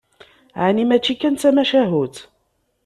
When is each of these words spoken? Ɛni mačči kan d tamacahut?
Ɛni 0.65 0.83
mačči 0.89 1.13
kan 1.15 1.35
d 1.35 1.39
tamacahut? 1.41 2.15